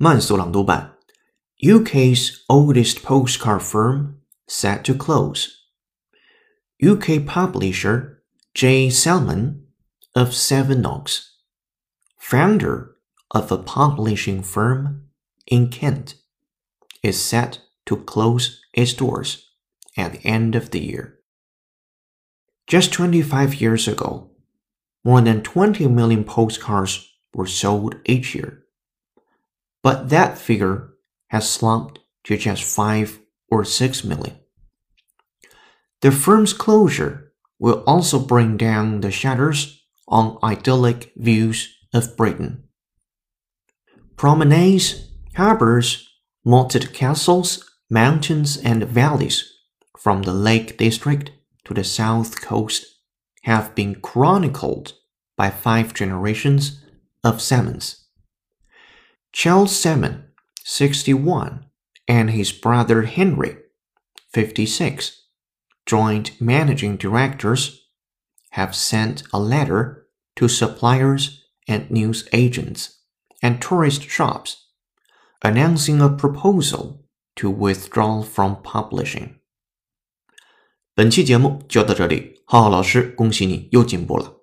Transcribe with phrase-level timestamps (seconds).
[0.00, 0.96] 慢速朗读版
[1.58, 5.48] ：UK's oldest postcard firm set to close.
[6.78, 8.22] UK publisher
[8.54, 9.66] J Salmon
[10.14, 11.22] of Sevenoaks,
[12.16, 12.94] founder
[13.32, 15.08] of a publishing firm
[15.46, 16.14] in Kent,
[17.02, 19.48] is set to close its doors
[19.96, 21.18] at the end of the year.
[22.68, 24.30] Just 25 years ago,
[25.02, 27.04] more than 20 million postcards
[27.34, 28.62] were sold each year.
[29.82, 30.94] But that figure
[31.28, 34.38] has slumped to just 5 or 6 million.
[36.00, 42.64] The firm's closure will also bring down the shutters on idyllic views of Britain.
[44.16, 46.08] Promenades, harbors,
[46.44, 49.52] moated castles, mountains, and valleys
[49.98, 51.30] from the Lake District
[51.64, 52.86] to the South Coast
[53.42, 54.94] have been chronicled
[55.36, 56.84] by five generations
[57.24, 58.07] of Salmons.
[59.31, 60.25] Charles Salmon,
[60.63, 61.65] 61,
[62.07, 63.57] and his brother Henry,
[64.31, 65.23] 56,
[65.85, 67.89] joint managing directors,
[68.51, 72.99] have sent a letter to suppliers and news agents
[73.41, 74.67] and tourist shops
[75.43, 77.03] announcing a proposal
[77.35, 79.39] to withdraw from publishing.
[80.95, 84.36] 本期节目就到这里，浩浩老师，恭喜你又进步了。